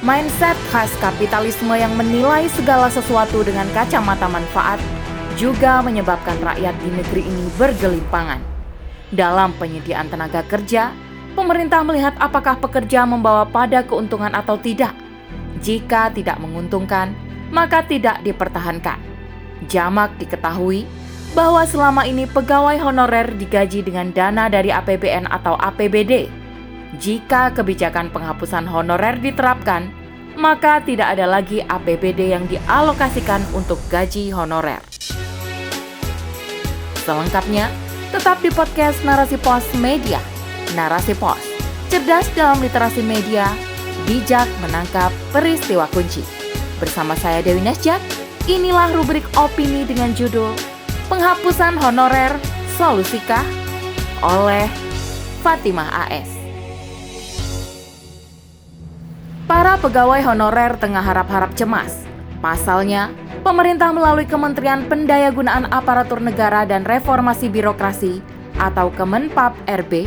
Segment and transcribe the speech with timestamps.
[0.00, 4.80] Mindset khas kapitalisme yang menilai segala sesuatu dengan kacamata manfaat
[5.36, 8.40] juga menyebabkan rakyat di negeri ini bergelimpangan.
[9.12, 10.96] Dalam penyediaan tenaga kerja,
[11.36, 14.96] pemerintah melihat apakah pekerja membawa pada keuntungan atau tidak.
[15.60, 17.12] Jika tidak menguntungkan,
[17.52, 18.96] maka tidak dipertahankan.
[19.68, 20.88] Jamak diketahui
[21.36, 26.39] bahwa selama ini pegawai honorer digaji dengan dana dari APBN atau APBD
[26.98, 29.94] jika kebijakan penghapusan honorer diterapkan,
[30.34, 34.82] maka tidak ada lagi APBD yang dialokasikan untuk gaji honorer.
[37.06, 37.70] Selengkapnya,
[38.10, 40.18] tetap di podcast Narasi Pos Media.
[40.74, 41.38] Narasi Pos,
[41.90, 43.46] cerdas dalam literasi media,
[44.06, 46.22] bijak menangkap peristiwa kunci.
[46.78, 47.98] Bersama saya Dewi Nasjak,
[48.46, 50.54] inilah rubrik opini dengan judul
[51.10, 52.38] Penghapusan Honorer
[52.78, 53.42] Solusikah
[54.22, 54.70] oleh
[55.42, 56.39] Fatimah AS.
[59.50, 62.06] Para pegawai honorer tengah harap-harap cemas.
[62.38, 63.10] Pasalnya,
[63.42, 68.22] pemerintah melalui Kementerian Pendayagunaan Aparatur Negara dan Reformasi Birokrasi
[68.62, 70.06] atau Kemenpap RB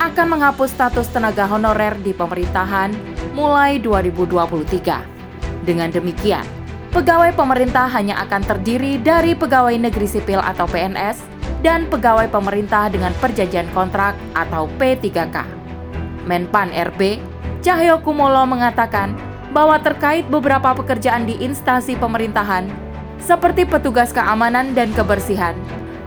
[0.00, 2.96] akan menghapus status tenaga honorer di pemerintahan
[3.36, 5.68] mulai 2023.
[5.68, 6.48] Dengan demikian,
[6.96, 11.20] pegawai pemerintah hanya akan terdiri dari pegawai negeri sipil atau PNS
[11.60, 15.44] dan pegawai pemerintah dengan perjanjian kontrak atau P3K.
[16.24, 17.36] Menpan RB
[17.68, 19.12] Cahyo Kumolo mengatakan
[19.52, 22.64] bahwa terkait beberapa pekerjaan di instansi pemerintahan,
[23.20, 25.52] seperti petugas keamanan dan kebersihan,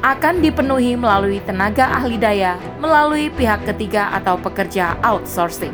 [0.02, 5.70] akan dipenuhi melalui tenaga ahli daya melalui pihak ketiga atau pekerja outsourcing.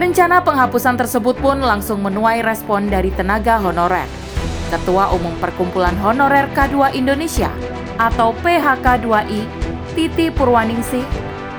[0.00, 4.08] Rencana penghapusan tersebut pun langsung menuai respon dari tenaga honorer.
[4.72, 7.52] Ketua Umum Perkumpulan Honorer K2 Indonesia
[8.00, 9.44] atau PHK2I,
[9.92, 11.04] Titi Purwaningsih,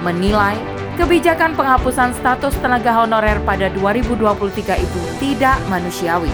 [0.01, 6.29] menilai kebijakan penghapusan status tenaga honorer pada 2023 itu tidak manusiawi.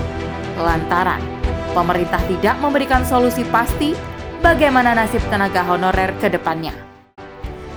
[0.60, 1.24] Lantaran
[1.72, 3.96] pemerintah tidak memberikan solusi pasti
[4.44, 6.76] bagaimana nasib tenaga honorer ke depannya.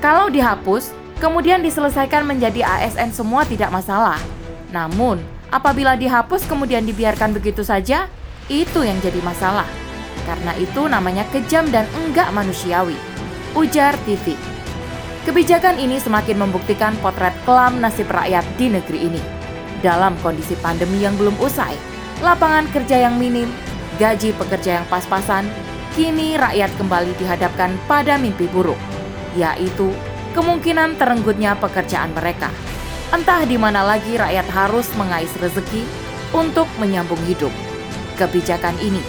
[0.03, 0.91] Kalau dihapus,
[1.23, 4.19] kemudian diselesaikan menjadi ASN semua tidak masalah.
[4.75, 5.23] Namun,
[5.55, 8.11] apabila dihapus kemudian dibiarkan begitu saja,
[8.51, 9.69] itu yang jadi masalah.
[10.27, 12.99] Karena itu namanya kejam dan enggak manusiawi.
[13.55, 14.35] Ujar TV.
[15.23, 19.23] Kebijakan ini semakin membuktikan potret kelam nasib rakyat di negeri ini.
[19.79, 21.79] Dalam kondisi pandemi yang belum usai,
[22.27, 23.47] lapangan kerja yang minim,
[24.03, 25.47] gaji pekerja yang pas-pasan,
[25.95, 28.79] kini rakyat kembali dihadapkan pada mimpi buruk,
[29.39, 29.95] yaitu
[30.35, 32.51] kemungkinan terenggutnya pekerjaan mereka.
[33.15, 35.87] Entah di mana lagi rakyat harus mengais rezeki
[36.35, 37.55] untuk menyambung hidup.
[38.19, 39.03] Kebijakan ini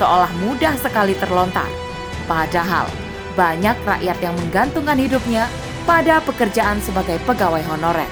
[0.00, 1.68] seolah mudah sekali terlontar,
[2.24, 2.88] padahal
[3.38, 5.46] banyak rakyat yang menggantungkan hidupnya
[5.86, 8.10] pada pekerjaan sebagai pegawai honorer.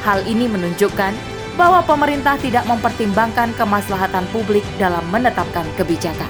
[0.00, 1.12] Hal ini menunjukkan
[1.60, 6.26] bahwa pemerintah tidak mempertimbangkan kemaslahatan publik dalam menetapkan kebijakan.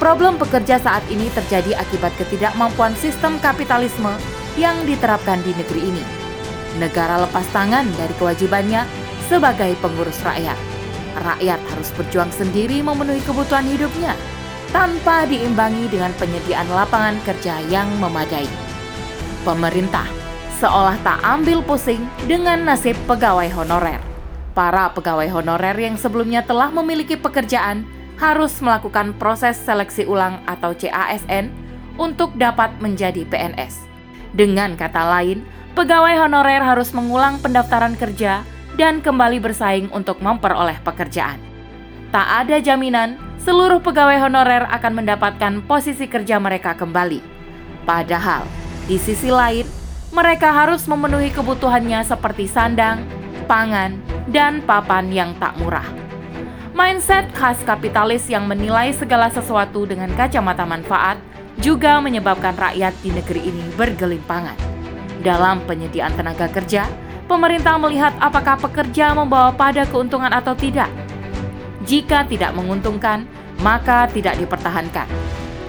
[0.00, 4.10] Problem pekerja saat ini terjadi akibat ketidakmampuan sistem kapitalisme
[4.58, 6.04] yang diterapkan di negeri ini.
[6.82, 8.82] Negara lepas tangan dari kewajibannya
[9.30, 10.58] sebagai pengurus rakyat.
[11.14, 14.18] Rakyat harus berjuang sendiri memenuhi kebutuhan hidupnya
[14.74, 18.50] tanpa diimbangi dengan penyediaan lapangan kerja yang memadai.
[19.46, 20.10] Pemerintah
[20.58, 24.02] seolah tak ambil pusing dengan nasib pegawai honorer.
[24.50, 27.86] Para pegawai honorer yang sebelumnya telah memiliki pekerjaan
[28.18, 31.54] harus melakukan proses seleksi ulang atau CASN
[31.94, 33.86] untuk dapat menjadi PNS.
[34.34, 35.46] Dengan kata lain,
[35.78, 38.42] pegawai honorer harus mengulang pendaftaran kerja
[38.74, 41.43] dan kembali bersaing untuk memperoleh pekerjaan.
[42.14, 47.18] Tak ada jaminan seluruh pegawai honorer akan mendapatkan posisi kerja mereka kembali.
[47.82, 48.46] Padahal,
[48.86, 49.66] di sisi lain,
[50.14, 53.02] mereka harus memenuhi kebutuhannya seperti sandang,
[53.50, 53.98] pangan,
[54.30, 55.82] dan papan yang tak murah.
[56.70, 61.18] Mindset khas kapitalis yang menilai segala sesuatu dengan kacamata manfaat
[61.58, 64.54] juga menyebabkan rakyat di negeri ini bergelimpangan.
[65.26, 66.86] Dalam penyediaan tenaga kerja,
[67.26, 70.86] pemerintah melihat apakah pekerja membawa pada keuntungan atau tidak–
[71.84, 73.28] jika tidak menguntungkan,
[73.60, 75.04] maka tidak dipertahankan.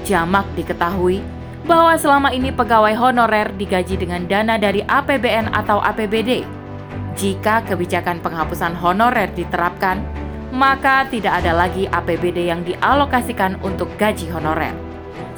[0.07, 1.19] Jamak diketahui
[1.67, 6.47] bahwa selama ini pegawai honorer digaji dengan dana dari APBN atau APBD.
[7.15, 10.00] Jika kebijakan penghapusan honorer diterapkan,
[10.56, 14.75] maka tidak ada lagi APBD yang dialokasikan untuk gaji honorer.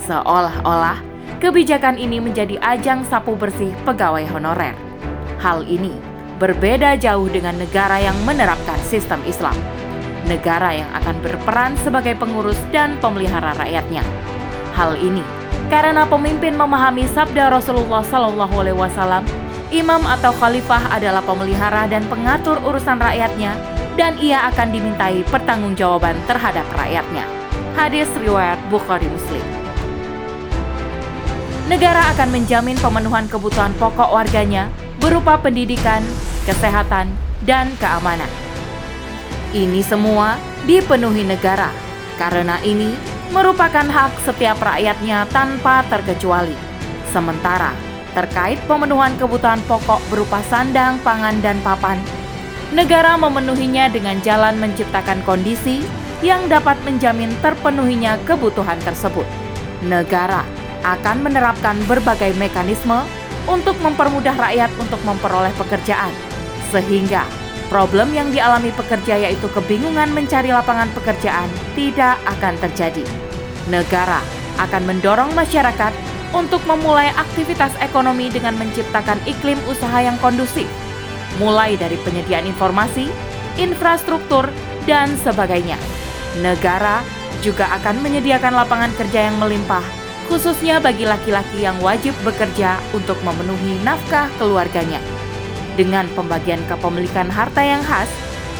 [0.06, 1.00] Seolah-olah
[1.41, 4.77] kebijakan ini menjadi ajang sapu bersih pegawai honorer.
[5.41, 5.94] Hal ini
[6.38, 9.57] berbeda jauh dengan negara yang menerapkan sistem Islam
[10.27, 14.03] negara yang akan berperan sebagai pengurus dan pemelihara rakyatnya.
[14.75, 15.25] Hal ini
[15.68, 19.24] karena pemimpin memahami sabda Rasulullah Shallallahu Alaihi Wasallam,
[19.68, 23.51] imam atau khalifah adalah pemelihara dan pengatur urusan rakyatnya
[24.00, 27.27] dan ia akan dimintai pertanggungjawaban terhadap rakyatnya.
[27.75, 29.44] Hadis riwayat Bukhari Muslim.
[31.68, 34.71] Negara akan menjamin pemenuhan kebutuhan pokok warganya
[35.03, 36.00] berupa pendidikan,
[36.47, 37.12] kesehatan,
[37.44, 38.47] dan keamanan.
[39.56, 40.36] Ini semua
[40.68, 41.72] dipenuhi negara
[42.20, 42.92] karena ini
[43.32, 46.52] merupakan hak setiap rakyatnya tanpa terkecuali.
[47.16, 47.72] Sementara
[48.12, 51.96] terkait pemenuhan kebutuhan pokok berupa sandang, pangan, dan papan,
[52.76, 55.80] negara memenuhinya dengan jalan menciptakan kondisi
[56.20, 59.24] yang dapat menjamin terpenuhinya kebutuhan tersebut.
[59.86, 60.44] Negara
[60.84, 63.06] akan menerapkan berbagai mekanisme
[63.48, 66.12] untuk mempermudah rakyat untuk memperoleh pekerjaan,
[66.74, 67.24] sehingga
[67.68, 73.04] problem yang dialami pekerja yaitu kebingungan mencari lapangan pekerjaan tidak akan terjadi.
[73.68, 74.24] Negara
[74.58, 75.94] akan mendorong masyarakat
[76.36, 80.68] untuk memulai aktivitas ekonomi dengan menciptakan iklim usaha yang kondusif,
[81.40, 83.08] mulai dari penyediaan informasi,
[83.56, 84.52] infrastruktur,
[84.88, 85.80] dan sebagainya.
[86.44, 87.04] Negara
[87.40, 89.84] juga akan menyediakan lapangan kerja yang melimpah,
[90.28, 95.17] khususnya bagi laki-laki yang wajib bekerja untuk memenuhi nafkah keluarganya.
[95.77, 98.09] Dengan pembagian kepemilikan harta yang khas,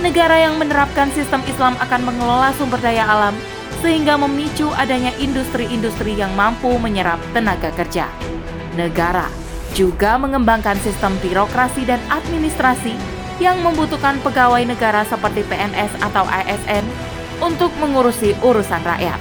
[0.06, 3.34] negara yang menerapkan sistem Islam akan mengelola sumber daya alam
[3.82, 8.06] sehingga memicu adanya industri-industri yang mampu menyerap tenaga kerja.
[8.78, 9.26] Negara
[9.74, 12.94] juga mengembangkan sistem birokrasi dan administrasi
[13.42, 16.86] yang membutuhkan pegawai negara seperti PNS atau ASN
[17.42, 19.18] untuk mengurusi urusan rakyat.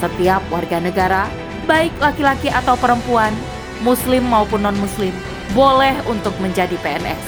[0.00, 1.24] Setiap warga negara,
[1.64, 3.32] baik laki-laki atau perempuan,
[3.84, 5.12] muslim maupun non-muslim,
[5.52, 7.22] boleh untuk menjadi PNS.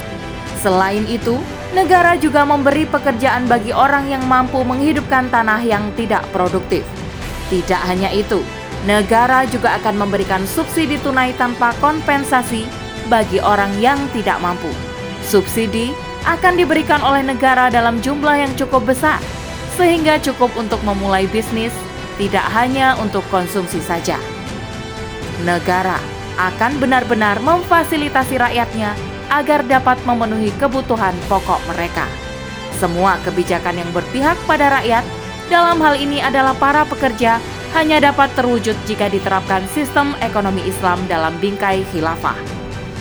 [0.64, 1.36] Selain itu,
[1.76, 6.88] negara juga memberi pekerjaan bagi orang yang mampu menghidupkan tanah yang tidak produktif.
[7.52, 8.40] Tidak hanya itu,
[8.88, 12.64] negara juga akan memberikan subsidi tunai tanpa kompensasi
[13.12, 14.72] bagi orang yang tidak mampu.
[15.20, 15.92] Subsidi
[16.24, 19.20] akan diberikan oleh negara dalam jumlah yang cukup besar,
[19.76, 21.72] sehingga cukup untuk memulai bisnis,
[22.16, 24.16] tidak hanya untuk konsumsi saja.
[25.44, 28.94] Negara akan benar-benar memfasilitasi rakyatnya
[29.30, 32.06] agar dapat memenuhi kebutuhan pokok mereka.
[32.78, 35.06] Semua kebijakan yang berpihak pada rakyat
[35.46, 37.38] dalam hal ini adalah para pekerja
[37.74, 42.38] hanya dapat terwujud jika diterapkan sistem ekonomi Islam dalam bingkai khilafah.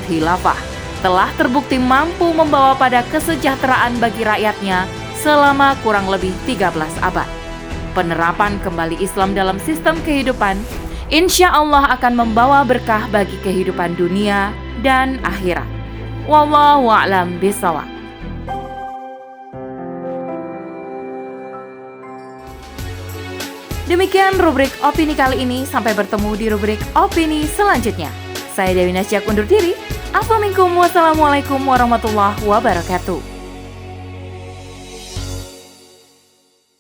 [0.10, 0.58] Khilafah
[1.06, 4.90] telah terbukti mampu membawa pada kesejahteraan bagi rakyatnya
[5.20, 6.74] selama kurang lebih 13
[7.06, 7.28] abad.
[7.94, 10.58] Penerapan kembali Islam dalam sistem kehidupan
[11.12, 14.56] insya Allah akan membawa berkah bagi kehidupan dunia
[14.86, 15.66] dan akhirat.
[16.30, 17.88] Wallahu a'lam bisawab.
[23.84, 25.68] Demikian rubrik opini kali ini.
[25.68, 28.08] Sampai bertemu di rubrik opini selanjutnya.
[28.56, 29.76] Saya Dewi Nasjak undur diri.
[30.14, 33.33] Assalamualaikum warahmatullahi wabarakatuh.